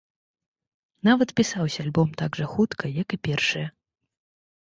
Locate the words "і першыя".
3.19-3.67